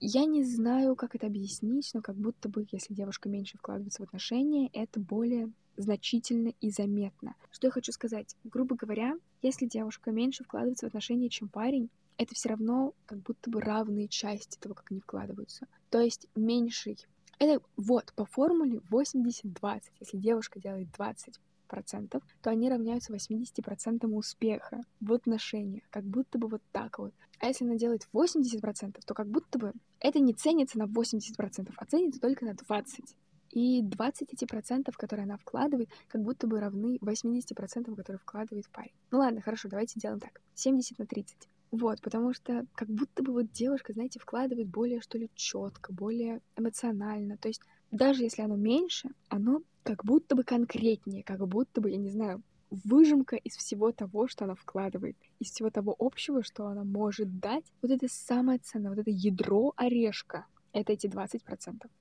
Я 0.00 0.24
не 0.26 0.44
знаю, 0.44 0.94
как 0.94 1.16
это 1.16 1.26
объяснить, 1.26 1.90
но 1.92 2.00
как 2.00 2.14
будто 2.14 2.48
бы, 2.48 2.66
если 2.70 2.94
девушка 2.94 3.28
меньше 3.28 3.58
вкладывается 3.58 4.02
в 4.02 4.04
отношения, 4.06 4.70
это 4.72 5.00
более 5.00 5.50
значительно 5.76 6.52
и 6.60 6.70
заметно. 6.70 7.34
Что 7.50 7.68
я 7.68 7.70
хочу 7.70 7.92
сказать? 7.92 8.36
Грубо 8.44 8.76
говоря, 8.76 9.16
если 9.42 9.66
девушка 9.66 10.10
меньше 10.10 10.44
вкладывается 10.44 10.86
в 10.86 10.88
отношения, 10.88 11.28
чем 11.28 11.48
парень, 11.48 11.88
это 12.18 12.34
все 12.34 12.50
равно 12.50 12.94
как 13.06 13.20
будто 13.20 13.48
бы 13.50 13.60
равные 13.60 14.08
части 14.08 14.58
того, 14.58 14.74
как 14.74 14.90
они 14.90 15.00
вкладываются. 15.00 15.66
То 15.88 16.00
есть 16.00 16.28
меньший. 16.34 16.98
Это 17.38 17.62
вот 17.76 18.12
по 18.14 18.24
формуле 18.26 18.80
80-20. 18.90 19.82
Если 20.00 20.18
девушка 20.18 20.60
делает 20.60 20.90
20 20.92 21.40
процентов, 21.68 22.22
то 22.42 22.50
они 22.50 22.68
равняются 22.68 23.12
80% 23.12 24.06
успеха 24.12 24.80
в 25.00 25.12
отношениях, 25.12 25.84
как 25.90 26.04
будто 26.04 26.38
бы 26.38 26.48
вот 26.48 26.62
так 26.72 26.98
вот. 26.98 27.14
А 27.38 27.46
если 27.46 27.64
она 27.64 27.76
делает 27.76 28.08
80%, 28.12 29.00
то 29.06 29.14
как 29.14 29.28
будто 29.28 29.58
бы 29.58 29.72
это 30.00 30.18
не 30.18 30.34
ценится 30.34 30.78
на 30.78 30.84
80%, 30.84 31.72
а 31.76 31.84
ценится 31.86 32.20
только 32.20 32.44
на 32.44 32.50
20%. 32.50 33.04
И 33.50 33.80
20 33.82 34.32
эти 34.32 34.44
процентов, 34.44 34.96
которые 34.96 35.24
она 35.24 35.36
вкладывает, 35.36 35.88
как 36.08 36.22
будто 36.22 36.46
бы 36.46 36.60
равны 36.60 36.98
80 37.00 37.56
процентам, 37.56 37.94
которые 37.94 38.18
вкладывает 38.18 38.68
парень. 38.70 38.92
Ну 39.10 39.18
ладно, 39.18 39.40
хорошо, 39.40 39.68
давайте 39.68 39.98
сделаем 39.98 40.20
так. 40.20 40.40
70 40.54 40.98
на 40.98 41.06
30. 41.06 41.48
Вот, 41.70 42.00
потому 42.00 42.32
что 42.32 42.66
как 42.74 42.88
будто 42.88 43.22
бы 43.22 43.32
вот 43.32 43.52
девушка, 43.52 43.92
знаете, 43.92 44.18
вкладывает 44.18 44.68
более, 44.68 45.00
что 45.00 45.18
ли, 45.18 45.30
четко, 45.34 45.92
более 45.92 46.40
эмоционально. 46.56 47.36
То 47.36 47.48
есть 47.48 47.60
даже 47.90 48.22
если 48.22 48.42
оно 48.42 48.56
меньше, 48.56 49.10
оно 49.28 49.62
как 49.82 50.04
будто 50.04 50.34
бы 50.34 50.44
конкретнее, 50.44 51.22
как 51.22 51.46
будто 51.46 51.80
бы, 51.80 51.90
я 51.90 51.96
не 51.96 52.10
знаю, 52.10 52.42
выжимка 52.70 53.36
из 53.36 53.56
всего 53.56 53.92
того, 53.92 54.28
что 54.28 54.44
она 54.44 54.54
вкладывает, 54.54 55.16
из 55.38 55.50
всего 55.50 55.70
того 55.70 55.94
общего, 55.98 56.42
что 56.42 56.66
она 56.66 56.84
может 56.84 57.38
дать. 57.40 57.64
Вот 57.82 57.90
это 57.90 58.06
самое 58.08 58.58
ценное, 58.58 58.90
вот 58.90 58.98
это 58.98 59.10
ядро 59.10 59.72
орешка. 59.76 60.46
Это 60.72 60.92
эти 60.92 61.06
20%. 61.06 61.40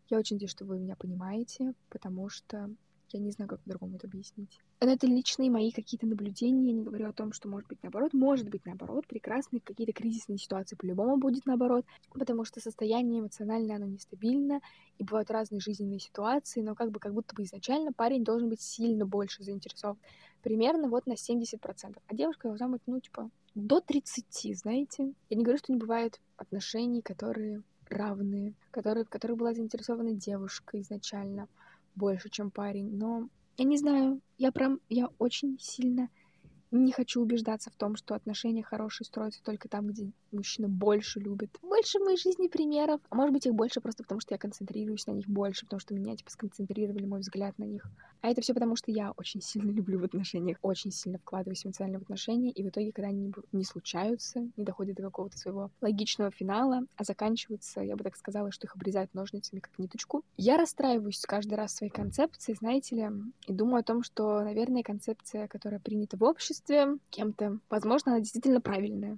Я 0.10 0.18
очень 0.18 0.36
надеюсь, 0.36 0.52
что 0.52 0.66
вы 0.66 0.78
меня 0.80 0.96
понимаете, 0.98 1.74
потому 1.90 2.30
что 2.30 2.70
я 3.14 3.20
не 3.20 3.32
знаю, 3.32 3.50
как 3.50 3.60
по-другому 3.62 3.96
это 3.96 4.08
объяснить. 4.08 4.60
Но 4.82 4.92
это 4.92 5.08
личные 5.08 5.50
мои 5.50 5.72
какие-то 5.72 6.06
наблюдения. 6.06 6.68
Я 6.68 6.74
не 6.74 6.84
говорю 6.84 7.10
о 7.10 7.14
том, 7.14 7.32
что 7.32 7.48
может 7.48 7.68
быть 7.68 7.82
наоборот. 7.84 8.14
Может 8.14 8.50
быть 8.50 8.66
наоборот. 8.66 9.08
Прекрасные 9.08 9.62
какие-то 9.62 9.94
кризисные 9.94 10.38
ситуации 10.38 10.76
по-любому 10.76 11.18
будет 11.18 11.46
наоборот. 11.46 11.86
Потому 12.14 12.46
что 12.46 12.60
состояние 12.60 13.22
эмоциональное, 13.22 13.78
оно 13.78 13.86
нестабильно. 13.86 14.62
И 14.98 15.04
бывают 15.04 15.32
разные 15.32 15.60
жизненные 15.60 16.00
ситуации. 16.00 16.62
Но 16.62 16.76
как 16.76 16.92
бы 16.92 17.00
как 17.00 17.14
будто 17.14 17.36
бы 17.36 17.44
изначально 17.44 17.94
парень 17.94 18.24
должен 18.24 18.50
быть 18.50 18.62
сильно 18.62 19.06
больше 19.06 19.44
заинтересован. 19.44 19.98
Примерно 20.44 20.90
вот 20.90 21.08
на 21.08 21.14
70%. 21.14 21.98
А 22.08 22.16
девушка 22.16 22.48
должна 22.48 22.68
быть, 22.68 22.82
ну, 22.86 23.00
типа, 23.00 23.30
до 23.56 23.82
30, 23.82 24.58
знаете. 24.58 25.14
Я 25.30 25.38
не 25.38 25.44
говорю, 25.44 25.58
что 25.58 25.72
не 25.72 25.80
бывает 25.80 26.20
отношений, 26.38 27.02
которые 27.02 27.64
равные, 27.90 28.54
которые, 28.72 29.06
в 29.06 29.10
которых 29.10 29.38
была 29.38 29.54
заинтересована 29.54 30.14
девушка 30.14 30.80
изначально 30.82 31.48
больше, 31.98 32.30
чем 32.30 32.52
парень. 32.52 32.98
Но 32.98 33.28
я 33.58 33.66
не 33.66 33.78
знаю, 33.78 34.22
я 34.38 34.52
прям, 34.52 34.80
я 34.88 35.10
очень 35.18 35.58
сильно 35.60 36.10
не 36.72 36.92
хочу 36.92 37.22
убеждаться 37.22 37.70
в 37.72 37.76
том, 37.76 37.96
что 37.96 38.16
отношения 38.16 38.64
хорошие 38.64 39.06
строятся 39.06 39.42
только 39.44 39.70
там, 39.70 39.88
где 39.88 40.12
мужчина 40.32 40.68
больше 40.68 41.20
любит. 41.20 41.58
Больше 41.62 42.00
в 42.00 42.04
моей 42.04 42.18
жизни 42.18 42.48
примеров. 42.48 43.02
А 43.10 43.16
может 43.16 43.34
быть, 43.34 43.46
их 43.46 43.54
больше 43.54 43.82
просто 43.82 44.04
потому, 44.04 44.22
что 44.22 44.34
я 44.34 44.38
концентрируюсь 44.38 45.08
на 45.08 45.12
них 45.12 45.28
больше, 45.28 45.66
потому 45.66 45.80
что 45.80 45.94
меня, 45.94 46.16
типа, 46.16 46.32
сконцентрировали 46.32 47.06
мой 47.06 47.20
взгляд 47.20 47.58
на 47.58 47.64
них. 47.64 47.86
А 48.22 48.30
это 48.30 48.42
все 48.42 48.54
потому, 48.54 48.76
что 48.76 48.92
я 48.92 49.12
очень 49.12 49.42
сильно 49.42 49.72
люблю 49.78 50.00
в 50.00 50.04
отношениях, 50.04 50.58
очень 50.62 50.92
сильно 50.92 51.18
вкладываюсь 51.18 51.66
эмоционально 51.66 52.00
в 52.00 52.04
отношения, 52.04 52.52
и 52.52 52.64
в 52.64 52.70
итоге, 52.70 52.92
когда 52.92 53.10
они 53.10 53.34
не 53.52 53.64
случаются, 53.64 54.48
не 54.58 54.64
доходят 54.64 54.96
до 54.96 55.04
какого-то 55.04 55.38
своего 55.38 55.72
логичного 55.82 56.32
финала, 56.32 56.82
а 56.96 57.04
заканчиваются, 57.04 57.82
я 57.82 57.96
бы 57.96 58.04
так 58.04 58.16
сказала, 58.16 58.52
что 58.52 58.68
их 58.68 58.76
обрезают 58.76 59.14
ножницами, 59.14 59.60
как 59.60 59.78
ниточку, 59.78 60.24
я 60.38 60.58
расстраиваюсь 60.58 61.22
каждый 61.22 61.56
раз 61.56 61.76
своей 61.76 61.92
концепции, 61.92 62.54
знаете 62.54 62.96
ли, 62.96 63.10
и 63.48 63.54
думаю 63.54 63.82
о 63.82 63.84
том, 63.84 64.04
что, 64.04 64.42
наверное, 64.42 64.84
концепция, 64.84 65.48
которая 65.48 65.80
принята 65.80 66.18
в 66.18 66.24
обществе 66.24 66.98
кем-то, 67.10 67.60
возможно, 67.70 68.14
она 68.14 68.22
действительно 68.22 68.62
правильная. 68.62 69.18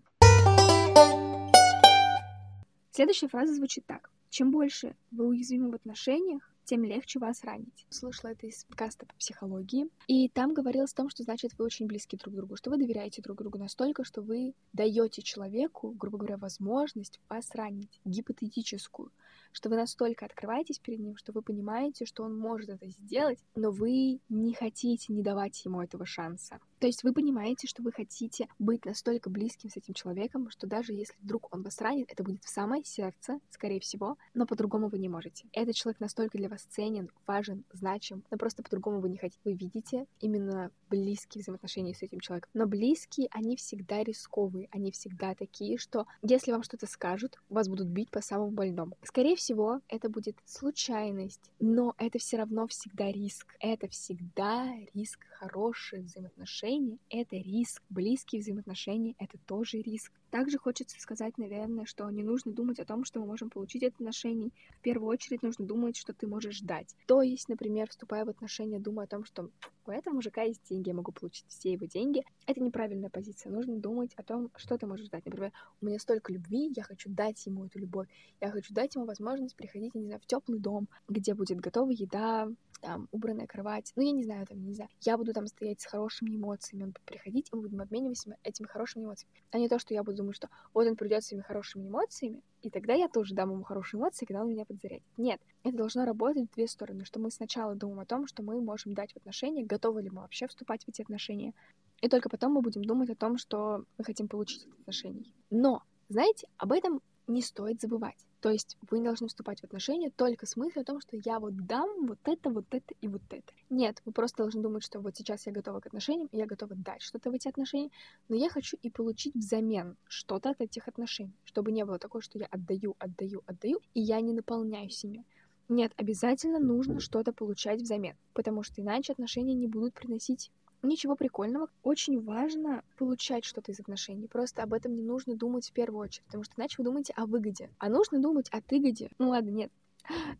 Следующая 2.99 3.29
фраза 3.29 3.53
звучит 3.53 3.85
так. 3.85 4.09
Чем 4.29 4.51
больше 4.51 4.93
вы 5.11 5.27
уязвимы 5.27 5.71
в 5.71 5.73
отношениях, 5.73 6.53
тем 6.65 6.83
легче 6.83 7.17
вас 7.17 7.45
ранить. 7.45 7.87
Слышала 7.89 8.31
это 8.31 8.45
из 8.45 8.65
подкаста 8.65 9.05
по 9.05 9.13
психологии. 9.13 9.87
И 10.07 10.27
там 10.27 10.53
говорилось 10.53 10.91
о 10.91 10.97
том, 10.97 11.09
что 11.09 11.23
значит 11.23 11.57
вы 11.57 11.63
очень 11.63 11.87
близки 11.87 12.17
друг 12.17 12.35
другу, 12.35 12.57
что 12.57 12.69
вы 12.69 12.77
доверяете 12.77 13.21
друг 13.21 13.37
другу 13.37 13.57
настолько, 13.57 14.03
что 14.03 14.21
вы 14.21 14.53
даете 14.73 15.21
человеку, 15.21 15.91
грубо 15.91 16.17
говоря, 16.17 16.35
возможность 16.35 17.21
вас 17.29 17.49
ранить, 17.55 18.01
гипотетическую 18.03 19.13
что 19.51 19.69
вы 19.69 19.77
настолько 19.77 20.25
открываетесь 20.25 20.79
перед 20.79 20.99
ним, 20.99 21.17
что 21.17 21.31
вы 21.31 21.41
понимаете, 21.41 22.05
что 22.05 22.23
он 22.23 22.37
может 22.37 22.69
это 22.69 22.87
сделать, 22.87 23.39
но 23.55 23.71
вы 23.71 24.19
не 24.29 24.53
хотите 24.53 25.11
не 25.11 25.23
давать 25.23 25.63
ему 25.65 25.81
этого 25.81 26.05
шанса. 26.05 26.59
То 26.79 26.87
есть 26.87 27.03
вы 27.03 27.13
понимаете, 27.13 27.67
что 27.67 27.83
вы 27.83 27.91
хотите 27.91 28.47
быть 28.57 28.85
настолько 28.85 29.29
близким 29.29 29.69
с 29.69 29.77
этим 29.77 29.93
человеком, 29.93 30.49
что 30.49 30.65
даже 30.65 30.93
если 30.93 31.15
вдруг 31.21 31.53
он 31.53 31.61
вас 31.61 31.79
ранит, 31.81 32.11
это 32.11 32.23
будет 32.23 32.43
в 32.43 32.49
самое 32.49 32.83
сердце, 32.85 33.39
скорее 33.49 33.81
всего, 33.81 34.17
но 34.33 34.45
по-другому 34.45 34.87
вы 34.87 34.97
не 34.97 35.09
можете. 35.09 35.45
Этот 35.51 35.75
человек 35.75 35.99
настолько 35.99 36.37
для 36.37 36.47
вас 36.47 36.61
ценен, 36.69 37.09
важен, 37.27 37.65
значим, 37.73 38.23
но 38.31 38.37
просто 38.37 38.63
по-другому 38.63 39.01
вы 39.01 39.09
не 39.09 39.17
хотите. 39.17 39.41
Вы 39.43 39.53
видите 39.53 40.05
именно 40.21 40.71
близкие 40.89 41.41
взаимоотношения 41.41 41.93
с 41.93 42.01
этим 42.01 42.19
человеком. 42.19 42.49
Но 42.53 42.65
близкие, 42.65 43.27
они 43.31 43.55
всегда 43.57 44.03
рисковые, 44.03 44.69
они 44.71 44.91
всегда 44.91 45.35
такие, 45.35 45.77
что 45.77 46.05
если 46.21 46.51
вам 46.51 46.63
что-то 46.63 46.87
скажут, 46.87 47.37
вас 47.49 47.67
будут 47.67 47.87
бить 47.87 48.09
по 48.09 48.21
самому 48.21 48.51
больному. 48.51 48.97
Скорее 49.03 49.35
всего, 49.35 49.81
это 49.89 50.09
будет 50.09 50.37
случайность, 50.45 51.51
но 51.59 51.93
это 51.97 52.19
все 52.19 52.37
равно 52.37 52.67
всегда 52.67 53.11
риск. 53.11 53.55
Это 53.59 53.87
всегда 53.89 54.73
риск 54.93 55.25
хороших 55.39 56.05
взаимоотношений, 56.05 56.68
это 57.09 57.35
риск. 57.35 57.81
Близкие 57.89 58.41
взаимоотношения— 58.41 59.15
это 59.17 59.37
тоже 59.45 59.81
риск. 59.81 60.11
Также 60.29 60.57
хочется 60.57 60.99
сказать, 60.99 61.37
наверное, 61.37 61.85
что 61.85 62.09
не 62.09 62.23
нужно 62.23 62.51
думать 62.51 62.79
о 62.79 62.85
том, 62.85 63.03
что 63.05 63.19
мы 63.19 63.25
можем 63.25 63.49
получить 63.49 63.83
от 63.83 63.93
отношений. 63.95 64.53
В 64.77 64.81
первую 64.81 65.09
очередь 65.09 65.41
нужно 65.41 65.65
думать, 65.65 65.97
что 65.97 66.13
ты 66.13 66.27
можешь 66.27 66.59
дать. 66.61 66.95
То 67.07 67.21
есть, 67.21 67.49
например, 67.49 67.89
вступая 67.89 68.25
в 68.25 68.29
отношения, 68.29 68.79
думая 68.79 69.05
о 69.05 69.09
том, 69.09 69.25
что 69.25 69.49
у 69.85 69.91
этого 69.91 70.13
мужика 70.13 70.43
есть 70.43 70.61
деньги, 70.69 70.89
я 70.89 70.93
могу 70.93 71.11
получить 71.11 71.45
все 71.47 71.71
его 71.71 71.87
деньги. 71.87 72.23
Это 72.45 72.61
неправильная 72.61 73.09
позиция. 73.09 73.51
Нужно 73.51 73.77
думать 73.77 74.13
о 74.15 74.23
том, 74.23 74.51
что 74.55 74.77
ты 74.77 74.85
можешь 74.85 75.09
дать. 75.09 75.25
Например, 75.25 75.51
у 75.81 75.85
меня 75.85 75.97
столько 75.97 76.31
любви, 76.31 76.71
я 76.75 76.83
хочу 76.83 77.09
дать 77.09 77.43
ему 77.47 77.65
эту 77.65 77.79
любовь. 77.79 78.07
Я 78.39 78.51
хочу 78.51 78.73
дать 78.73 78.93
ему 78.93 79.05
возможность 79.05 79.55
приходить, 79.55 79.95
не 79.95 80.03
знаю, 80.03 80.19
в 80.19 80.27
теплый 80.27 80.59
дом, 80.59 80.87
где 81.07 81.33
будет 81.33 81.59
готова 81.59 81.89
еда, 81.89 82.47
там, 82.81 83.07
убранная 83.11 83.47
кровать. 83.47 83.91
Ну, 83.95 84.03
я 84.03 84.11
не 84.11 84.23
знаю, 84.23 84.45
там, 84.47 84.63
не 84.65 84.73
знаю. 84.73 84.89
Я 85.01 85.17
буду 85.17 85.33
там 85.33 85.47
стоять 85.47 85.81
с 85.81 85.85
хорошими 85.85 86.35
эмоциями, 86.35 86.83
он 86.83 86.89
будет 86.91 87.03
приходить, 87.03 87.49
и 87.51 87.55
мы 87.55 87.61
будем 87.63 87.81
обмениваться 87.81 88.35
этими 88.43 88.67
хорошими 88.67 89.03
эмоциями. 89.03 89.33
А 89.51 89.59
не 89.59 89.69
то, 89.69 89.79
что 89.79 89.93
я 89.93 90.03
буду 90.03 90.17
думать, 90.17 90.35
что 90.35 90.49
вот 90.73 90.87
он 90.87 90.95
придет 90.95 91.23
своими 91.23 91.43
хорошими 91.43 91.87
эмоциями, 91.87 92.41
и 92.61 92.69
тогда 92.69 92.93
я 92.93 93.07
тоже 93.07 93.33
дам 93.33 93.51
ему 93.51 93.63
хорошие 93.63 93.99
эмоции, 93.99 94.25
когда 94.25 94.41
он 94.41 94.49
меня 94.49 94.65
подзарядит. 94.65 95.03
Нет, 95.17 95.39
это 95.63 95.77
должно 95.77 96.05
работать 96.05 96.49
в 96.49 96.55
две 96.55 96.67
стороны, 96.67 97.05
что 97.05 97.19
мы 97.19 97.31
сначала 97.31 97.75
думаем 97.75 97.99
о 97.99 98.05
том, 98.05 98.27
что 98.27 98.43
мы 98.43 98.61
можем 98.61 98.93
дать 98.93 99.13
в 99.13 99.17
отношения, 99.17 99.63
готовы 99.63 100.01
ли 100.01 100.09
мы 100.09 100.21
вообще 100.21 100.47
вступать 100.47 100.83
в 100.83 100.89
эти 100.89 101.01
отношения, 101.01 101.53
и 102.01 102.07
только 102.07 102.29
потом 102.29 102.53
мы 102.53 102.61
будем 102.61 102.83
думать 102.83 103.09
о 103.09 103.15
том, 103.15 103.37
что 103.37 103.83
мы 103.97 104.05
хотим 104.05 104.27
получить 104.27 104.65
от 104.65 104.79
отношений. 104.79 105.33
Но, 105.49 105.83
знаете, 106.07 106.47
об 106.57 106.71
этом 106.71 107.01
не 107.27 107.41
стоит 107.41 107.81
забывать. 107.81 108.28
То 108.41 108.49
есть 108.49 108.77
вы 108.89 108.99
не 108.99 109.05
должны 109.05 109.27
вступать 109.27 109.59
в 109.59 109.63
отношения 109.65 110.11
только 110.11 110.45
с 110.45 110.55
мыслью 110.55 110.81
о 110.81 110.85
том, 110.85 111.01
что 111.01 111.17
я 111.17 111.39
вот 111.39 111.55
дам 111.65 112.07
вот 112.07 112.19
это, 112.23 112.49
вот 112.49 112.65
это 112.71 112.93
и 113.01 113.07
вот 113.07 113.21
это. 113.29 113.53
Нет, 113.69 114.01
вы 114.05 114.13
просто 114.13 114.43
должны 114.43 114.61
думать, 114.61 114.83
что 114.83 114.99
вот 115.01 115.17
сейчас 115.17 115.45
я 115.45 115.51
готова 115.51 115.81
к 115.81 115.87
отношениям, 115.87 116.29
я 116.31 116.45
готова 116.45 116.75
дать 116.75 117.01
что-то 117.01 117.31
в 117.31 117.33
эти 117.33 117.49
отношения, 117.49 117.89
но 118.29 118.35
я 118.35 118.49
хочу 118.49 118.77
и 118.81 118.89
получить 118.89 119.35
взамен 119.35 119.97
что-то 120.07 120.51
от 120.51 120.61
этих 120.61 120.87
отношений, 120.87 121.35
чтобы 121.43 121.71
не 121.73 121.83
было 121.83 121.99
такого, 121.99 122.21
что 122.21 122.39
я 122.39 122.45
отдаю, 122.45 122.95
отдаю, 122.99 123.43
отдаю, 123.45 123.81
и 123.93 123.99
я 123.99 124.21
не 124.21 124.33
наполняюсь 124.33 125.03
ими. 125.03 125.25
Нет, 125.67 125.91
обязательно 125.97 126.59
нужно 126.59 126.99
что-то 126.99 127.33
получать 127.33 127.81
взамен, 127.81 128.15
потому 128.33 128.63
что 128.63 128.81
иначе 128.81 129.11
отношения 129.11 129.53
не 129.53 129.67
будут 129.67 129.93
приносить 129.93 130.51
Ничего 130.81 131.15
прикольного. 131.15 131.67
Очень 131.83 132.23
важно 132.23 132.83
получать 132.97 133.43
что-то 133.43 133.71
из 133.71 133.79
отношений. 133.81 134.27
Просто 134.27 134.63
об 134.63 134.73
этом 134.73 134.95
не 134.95 135.01
нужно 135.03 135.35
думать 135.35 135.67
в 135.67 135.73
первую 135.73 136.01
очередь, 136.01 136.25
потому 136.25 136.43
что 136.45 136.53
иначе 136.57 136.75
вы 136.77 136.85
думаете 136.85 137.13
о 137.17 137.25
выгоде. 137.25 137.69
А 137.79 137.89
нужно 137.89 138.19
думать 138.19 138.49
о 138.51 138.61
выгоде. 138.69 139.09
Ну 139.19 139.29
ладно, 139.29 139.49
нет, 139.49 139.71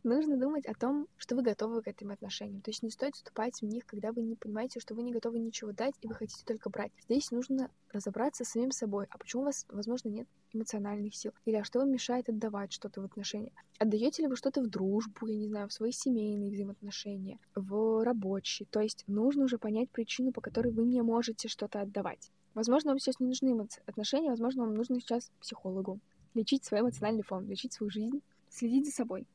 нужно 0.04 0.38
думать 0.38 0.66
о 0.66 0.74
том, 0.74 1.08
что 1.18 1.36
вы 1.36 1.42
готовы 1.42 1.82
к 1.82 1.88
этим 1.88 2.12
отношениям. 2.12 2.62
То 2.62 2.72
есть 2.72 2.84
не 2.84 2.90
стоит 2.90 3.16
вступать 3.16 3.62
в 3.62 3.66
них, 3.66 3.86
когда 3.86 4.12
вы 4.12 4.22
не 4.22 4.36
понимаете, 4.36 4.80
что 4.80 4.96
вы 4.96 5.04
не 5.04 5.12
готовы 5.12 5.40
ничего 5.40 5.72
дать, 5.72 5.94
и 6.02 6.08
вы 6.08 6.16
хотите 6.16 6.44
только 6.46 6.70
брать. 6.70 6.92
Здесь 7.04 7.32
нужно 7.32 7.70
разобраться 7.92 8.44
с 8.44 8.50
самим 8.50 8.72
собой. 8.72 9.08
А 9.10 9.18
почему 9.18 9.44
у 9.44 9.46
вас, 9.46 9.66
возможно, 9.70 10.10
нет 10.10 10.28
эмоциональных 10.54 11.16
сил? 11.16 11.32
Или 11.46 11.58
а 11.58 11.64
что 11.64 11.80
вам 11.80 11.92
мешает 11.92 12.30
отдавать 12.30 12.72
что-то 12.72 13.02
в 13.02 13.06
отношения? 13.06 13.52
Отдаете 13.78 14.24
ли 14.24 14.28
вы 14.28 14.36
что-то 14.36 14.62
в 14.62 14.68
дружбу, 14.68 15.28
я 15.28 15.36
не 15.36 15.48
знаю, 15.48 15.68
в 15.70 15.74
свои 15.74 15.92
семейные 15.92 16.52
взаимоотношения, 16.52 17.40
в 17.56 18.04
рабочие? 18.04 18.68
То 18.72 18.82
есть 18.82 19.04
нужно 19.08 19.46
уже 19.46 19.58
понять 19.58 19.90
причину, 19.90 20.32
по 20.32 20.42
которой 20.42 20.72
вы 20.72 20.86
не 20.86 21.02
можете 21.02 21.48
что-то 21.48 21.82
отдавать. 21.82 22.32
Возможно, 22.54 22.92
вам 22.92 23.00
сейчас 23.00 23.20
не 23.20 23.28
нужны 23.28 23.68
отношения, 23.86 24.30
возможно, 24.30 24.64
вам 24.66 24.74
нужно 24.74 25.00
сейчас 25.00 25.32
психологу, 25.40 26.00
лечить 26.34 26.66
свой 26.66 26.82
эмоциональный 26.82 27.24
фон, 27.24 27.46
лечить 27.46 27.74
свою 27.74 27.90
жизнь, 27.90 28.22
следить 28.50 28.86
за 28.86 28.92
собой. 28.92 29.28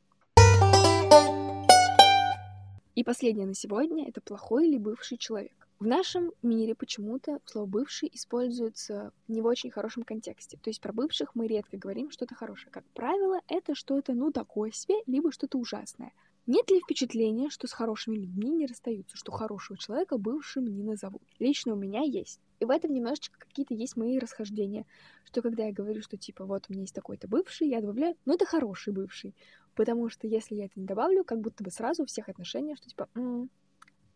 И 2.95 3.03
последнее 3.03 3.47
на 3.47 3.55
сегодня— 3.55 4.09
это 4.09 4.21
плохой 4.21 4.69
или 4.69 4.79
бывший 4.79 5.19
человек. 5.19 5.67
В 5.81 5.87
нашем 5.87 6.33
мире 6.43 6.77
почему-то 6.77 7.41
слово 7.45 7.67
«бывший» 7.67 8.09
используется 8.13 9.13
не 9.27 9.43
в 9.43 9.47
очень 9.47 9.73
хорошем 9.73 10.05
контексте. 10.05 10.57
То 10.63 10.71
есть 10.71 10.81
про 10.81 10.93
бывших 10.93 11.35
мы 11.35 11.49
редко 11.49 11.77
говорим 11.77 12.13
что-то 12.13 12.37
хорошее. 12.37 12.71
Как 12.71 12.85
правило, 12.95 13.41
это 13.49 13.75
что-то, 13.75 14.15
ну, 14.15 14.31
такое 14.31 14.71
себе, 14.71 14.95
либо 15.07 15.33
что-то 15.33 15.59
ужасное. 15.59 16.13
Нет 16.47 16.71
ли 16.71 16.79
впечатления, 16.79 17.51
что 17.51 17.67
с 17.67 17.73
хорошими 17.73 18.17
людьми 18.17 18.51
не 18.51 18.67
расстаются, 18.67 19.17
что 19.17 19.33
хорошего 19.33 19.79
человека 19.79 20.17
бывшим 20.17 20.67
не 20.67 20.85
назовут? 20.85 21.23
Лично 21.39 21.73
у 21.73 21.77
меня 21.77 22.03
есть. 22.03 22.39
И 22.61 22.67
в 22.67 22.71
этом 22.71 22.93
немножечко 22.93 23.39
какие-то 23.39 23.75
есть 23.75 23.97
мои 23.97 24.19
расхождения, 24.19 24.87
что 25.25 25.43
когда 25.43 25.65
я 25.65 25.73
говорю, 25.73 26.03
что 26.03 26.17
типа 26.17 26.45
вот 26.45 26.67
у 26.69 26.73
меня 26.73 26.83
есть 26.83 26.95
такой-то 26.95 27.29
бывший, 27.29 27.69
я 27.69 27.81
добавляю, 27.81 28.15
ну 28.27 28.35
это 28.35 28.45
хороший 28.45 28.93
бывший. 28.93 29.35
Потому 29.75 30.09
что 30.09 30.27
если 30.27 30.55
я 30.55 30.67
это 30.67 30.79
не 30.79 30.87
добавлю, 30.87 31.25
как 31.25 31.41
будто 31.41 31.65
бы 31.65 31.71
сразу 31.71 32.03
у 32.03 32.07
всех 32.07 32.29
отношения, 32.29 32.77
что 32.77 32.89
типа, 32.89 33.09
м-м, 33.15 33.51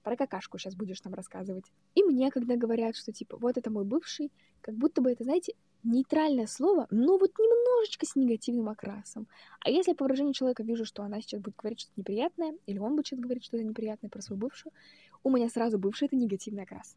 про 0.02 0.16
какашку 0.16 0.58
сейчас 0.58 0.74
будешь 0.74 1.02
нам 1.04 1.14
рассказывать. 1.14 1.64
И 1.94 2.02
мне, 2.02 2.30
когда 2.30 2.56
говорят, 2.56 2.96
что 2.96 3.12
типа, 3.12 3.36
вот 3.36 3.58
это 3.58 3.70
мой 3.70 3.84
бывший, 3.84 4.32
как 4.60 4.74
будто 4.76 5.02
бы 5.02 5.10
это, 5.10 5.24
знаете, 5.24 5.54
нейтральное 5.82 6.46
слово, 6.46 6.86
но 6.90 7.18
вот 7.18 7.30
немножечко 7.38 8.06
с 8.06 8.16
негативным 8.16 8.68
окрасом. 8.68 9.28
А 9.60 9.70
если 9.70 9.92
по 9.92 10.04
выражению 10.04 10.32
человека 10.34 10.62
вижу, 10.62 10.84
что 10.84 11.02
она 11.02 11.20
сейчас 11.20 11.40
будет 11.40 11.56
говорить 11.56 11.80
что-то 11.80 12.00
неприятное, 12.00 12.54
или 12.66 12.78
он 12.78 12.96
будет 12.96 13.18
говорить 13.20 13.44
что-то 13.44 13.62
неприятное 13.64 14.10
про 14.10 14.20
свою 14.22 14.40
бывшую, 14.40 14.72
у 15.24 15.30
меня 15.30 15.48
сразу 15.48 15.78
бывший— 15.78 16.06
это 16.08 16.16
негативный 16.16 16.62
окрас. 16.62 16.96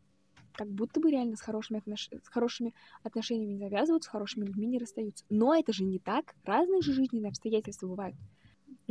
как 0.54 0.70
будто 0.70 1.00
бы 1.00 1.12
реально 1.12 1.36
с 1.36 1.42
хорошими, 1.42 1.80
отнош... 1.80 2.10
с 2.12 2.28
хорошими 2.30 2.74
отношениями 3.04 3.54
не 3.54 3.60
завязывают, 3.60 4.04
с 4.04 4.08
хорошими 4.08 4.46
людьми 4.46 4.68
не 4.68 4.80
расстаются. 4.80 5.26
Но 5.30 5.56
это 5.56 5.74
же 5.74 5.84
не 5.84 6.00
так. 6.00 6.36
Разные 6.44 6.82
же 6.82 6.94
жизненные 6.94 7.30
обстоятельства 7.30 7.88
бывают. 7.88 8.16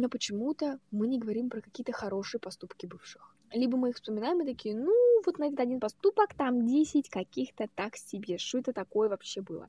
Но 0.00 0.08
почему-то 0.08 0.78
мы 0.90 1.06
не 1.06 1.18
говорим 1.18 1.50
про 1.50 1.60
какие-то 1.60 1.92
хорошие 1.92 2.40
поступки 2.40 2.86
бывших. 2.86 3.36
Либо 3.52 3.76
мы 3.76 3.90
их 3.90 3.96
вспоминаем 3.96 4.40
и 4.40 4.46
такие, 4.46 4.74
ну, 4.74 5.22
вот 5.26 5.38
на 5.38 5.48
этот 5.48 5.60
один 5.60 5.78
поступок 5.78 6.32
там 6.34 6.66
10 6.66 7.10
каких-то 7.10 7.68
так 7.74 7.96
себе. 7.96 8.38
Что 8.38 8.58
это 8.58 8.72
такое 8.72 9.10
вообще 9.10 9.42
было? 9.42 9.68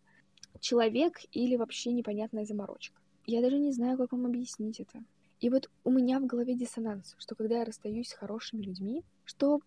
Человек 0.61 1.19
или 1.33 1.57
вообще 1.57 1.91
непонятная 1.91 2.45
заморочка. 2.45 2.97
Я 3.25 3.41
даже 3.41 3.59
не 3.59 3.73
знаю, 3.73 3.97
как 3.97 4.13
вам 4.13 4.25
объяснить 4.25 4.79
это. 4.79 5.03
И 5.41 5.49
вот 5.49 5.69
у 5.83 5.91
меня 5.91 6.21
в 6.21 6.25
голове 6.25 6.55
диссонанс, 6.55 7.15
что 7.19 7.35
когда 7.35 7.57
я 7.57 7.65
расстаюсь 7.65 8.07
с 8.07 8.13
хорошими 8.13 8.61
людьми, 8.61 9.03
что, 9.25 9.59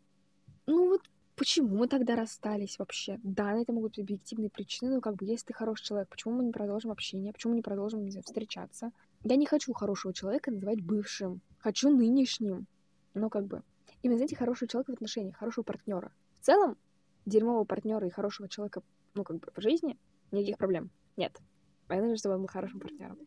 ну 0.66 0.88
вот, 0.88 1.02
почему 1.36 1.76
мы 1.76 1.88
тогда 1.88 2.16
расстались 2.16 2.78
вообще? 2.78 3.20
Да, 3.22 3.52
на 3.52 3.60
это 3.60 3.72
могут 3.74 3.90
быть 3.90 4.04
объективные 4.04 4.48
причины, 4.48 4.94
но 4.94 5.00
как 5.02 5.16
бы, 5.16 5.26
если 5.26 5.48
ты 5.48 5.52
хороший 5.52 5.84
человек, 5.84 6.08
почему 6.08 6.36
мы 6.36 6.44
не 6.44 6.52
продолжим 6.52 6.90
общение, 6.90 7.34
почему 7.34 7.50
мы 7.50 7.56
не 7.56 7.62
продолжим, 7.62 8.02
не 8.02 8.12
знаю, 8.12 8.24
встречаться? 8.24 8.92
Я 9.24 9.36
не 9.36 9.46
хочу 9.46 9.72
хорошего 9.72 10.12
человека 10.12 10.50
называть 10.50 10.82
бывшим, 10.82 11.40
хочу 11.58 11.88
нынешним. 11.88 12.66
Но 13.14 13.30
как 13.30 13.46
бы, 13.46 13.62
именно, 14.02 14.18
знаете, 14.18 14.36
хорошего 14.36 14.68
человека 14.68 14.90
в 14.90 14.94
отношениях, 14.94 15.36
хорошего 15.36 15.64
партнера. 15.64 16.12
В 16.40 16.44
целом, 16.44 16.76
дерьмового 17.24 17.64
партнера 17.64 18.06
и 18.06 18.10
хорошего 18.10 18.50
человека, 18.50 18.82
ну, 19.14 19.24
как 19.24 19.38
бы, 19.38 19.48
в 19.54 19.60
жизни, 19.62 19.98
никаких 20.30 20.58
проблем. 20.58 20.90
Нет. 21.16 21.40
Понятно, 21.86 22.16
чтобы 22.18 22.34
он 22.34 22.42
был 22.42 22.48
хорошим 22.48 22.80
партнером. 22.80 23.18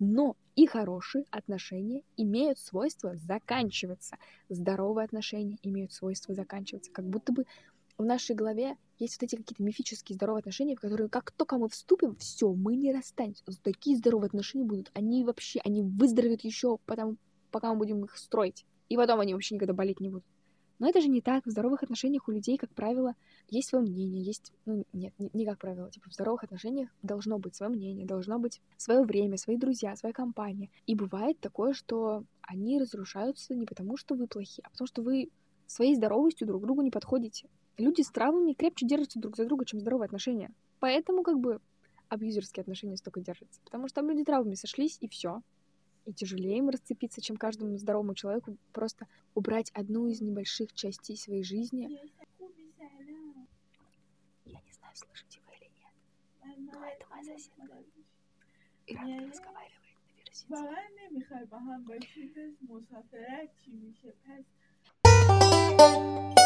Но 0.00 0.36
и 0.56 0.66
хорошие 0.66 1.24
отношения 1.30 2.02
имеют 2.16 2.58
свойство 2.58 3.16
заканчиваться. 3.16 4.16
Здоровые 4.48 5.04
отношения 5.04 5.58
имеют 5.62 5.92
свойство 5.92 6.34
заканчиваться. 6.34 6.90
Как 6.90 7.04
будто 7.04 7.32
бы 7.32 7.46
в 7.98 8.04
нашей 8.04 8.34
голове 8.34 8.76
есть 8.98 9.20
вот 9.20 9.24
эти 9.24 9.36
какие-то 9.36 9.62
мифические 9.62 10.16
здоровые 10.16 10.40
отношения, 10.40 10.76
в 10.76 10.80
которые 10.80 11.08
как 11.08 11.30
только 11.30 11.58
мы 11.58 11.68
вступим, 11.68 12.14
все, 12.16 12.52
мы 12.52 12.76
не 12.76 12.92
расстанемся. 12.92 13.44
Такие 13.62 13.96
здоровые 13.96 14.28
отношения 14.28 14.64
будут. 14.64 14.90
Они 14.94 15.24
вообще, 15.24 15.60
они 15.64 15.82
выздоровеют 15.82 16.42
еще 16.42 16.78
потому, 16.86 17.16
пока 17.50 17.72
мы 17.72 17.78
будем 17.78 18.04
их 18.04 18.16
строить. 18.16 18.64
И 18.88 18.96
потом 18.96 19.20
они 19.20 19.34
вообще 19.34 19.54
никогда 19.54 19.74
болеть 19.74 20.00
не 20.00 20.08
будут. 20.08 20.24
Но 20.78 20.88
это 20.88 21.00
же 21.00 21.08
не 21.08 21.20
так. 21.20 21.44
В 21.44 21.50
здоровых 21.50 21.82
отношениях 21.82 22.28
у 22.28 22.32
людей, 22.32 22.56
как 22.56 22.70
правило, 22.70 23.14
есть 23.48 23.68
свое 23.68 23.84
мнение, 23.84 24.22
есть... 24.22 24.52
Ну, 24.64 24.84
нет, 24.92 25.12
не, 25.18 25.28
не 25.32 25.44
как 25.44 25.58
правило. 25.58 25.90
Типа 25.90 26.08
в 26.08 26.14
здоровых 26.14 26.44
отношениях 26.44 26.88
должно 27.02 27.38
быть 27.38 27.56
свое 27.56 27.70
мнение, 27.70 28.06
должно 28.06 28.38
быть 28.38 28.60
свое 28.76 29.02
время, 29.02 29.36
свои 29.38 29.56
друзья, 29.56 29.96
своя 29.96 30.12
компания. 30.12 30.70
И 30.86 30.94
бывает 30.94 31.40
такое, 31.40 31.72
что 31.72 32.24
они 32.42 32.78
разрушаются 32.78 33.54
не 33.54 33.66
потому, 33.66 33.96
что 33.96 34.14
вы 34.14 34.28
плохие, 34.28 34.62
а 34.64 34.70
потому 34.70 34.86
что 34.86 35.02
вы 35.02 35.30
своей 35.66 35.96
здоровостью 35.96 36.46
друг 36.46 36.62
другу 36.62 36.82
не 36.82 36.90
подходите. 36.90 37.48
Люди 37.78 38.02
с 38.02 38.10
травмами 38.10 38.52
крепче 38.52 38.86
держатся 38.86 39.20
друг 39.20 39.36
за 39.36 39.44
друга, 39.44 39.64
чем 39.64 39.80
здоровые 39.80 40.06
отношения. 40.06 40.50
Поэтому 40.80 41.22
как 41.22 41.38
бы 41.38 41.60
абьюзерские 42.08 42.62
отношения 42.62 42.96
столько 42.96 43.20
держатся. 43.20 43.60
Потому 43.64 43.88
что 43.88 44.00
там 44.00 44.10
люди 44.10 44.24
травмами 44.24 44.54
сошлись, 44.54 44.98
и 45.00 45.08
все 45.08 45.42
и 46.08 46.12
тяжелее 46.12 46.58
им 46.58 46.70
расцепиться, 46.70 47.20
чем 47.20 47.36
каждому 47.36 47.76
здоровому 47.76 48.14
человеку 48.14 48.56
просто 48.72 49.06
убрать 49.34 49.70
одну 49.74 50.08
из 50.08 50.22
небольших 50.22 50.72
частей 50.72 51.18
своей 51.18 51.44
жизни. 51.44 52.00
Я 54.46 54.60
не 54.60 54.72
знаю, 54.72 54.94
слышите 54.94 55.38
вы 55.46 55.52
или 55.56 55.70
нет, 55.76 55.92
но 56.72 56.82
это 56.86 57.06
моя 57.10 57.24
соседка. 57.24 57.62
Иранка 58.86 59.26
разговаривает 59.28 59.78
на 65.78 66.37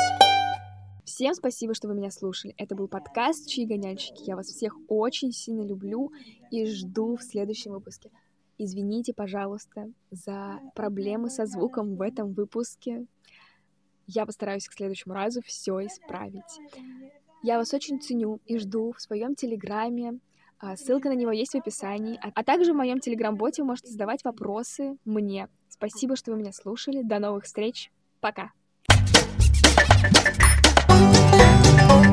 Всем 1.04 1.34
спасибо, 1.34 1.74
что 1.74 1.88
вы 1.88 1.94
меня 1.94 2.12
слушали. 2.12 2.54
Это 2.56 2.76
был 2.76 2.86
подкаст 2.86 3.48
«Чьи 3.48 3.66
гоняльщики». 3.66 4.22
Я 4.24 4.36
вас 4.36 4.46
всех 4.46 4.76
очень 4.86 5.32
сильно 5.32 5.62
люблю 5.62 6.12
и 6.52 6.64
жду 6.64 7.16
в 7.16 7.22
следующем 7.22 7.72
выпуске. 7.72 8.10
Извините, 8.56 9.12
пожалуйста, 9.12 9.90
за 10.12 10.60
проблемы 10.76 11.28
со 11.28 11.44
звуком 11.44 11.96
в 11.96 12.02
этом 12.02 12.32
выпуске. 12.32 13.06
Я 14.06 14.26
постараюсь 14.26 14.68
к 14.68 14.74
следующему 14.74 15.14
разу 15.14 15.40
все 15.44 15.84
исправить. 15.84 16.60
Я 17.42 17.58
вас 17.58 17.74
очень 17.74 18.00
ценю 18.00 18.40
и 18.46 18.58
жду 18.58 18.92
в 18.92 19.00
своем 19.00 19.34
телеграме. 19.34 20.20
А, 20.60 20.76
ссылка 20.76 21.08
на 21.08 21.14
него 21.14 21.32
есть 21.32 21.54
в 21.54 21.58
описании. 21.58 22.16
А, 22.22 22.30
а 22.32 22.44
также 22.44 22.72
в 22.72 22.76
моем 22.76 23.00
телеграм-боте 23.00 23.62
вы 23.62 23.68
можете 23.68 23.90
задавать 23.90 24.22
вопросы 24.22 24.96
мне. 25.04 25.48
Спасибо, 25.68 26.14
что 26.14 26.30
вы 26.30 26.38
меня 26.38 26.52
слушали. 26.52 27.02
До 27.02 27.18
новых 27.18 27.44
встреч. 27.44 27.90
Пока. 28.20 28.52
thank 30.02 30.42
you 30.42 30.51
Thank 31.88 32.06
you. 32.06 32.11